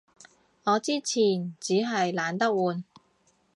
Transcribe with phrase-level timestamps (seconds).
[0.63, 2.83] 我之前衹係懶得換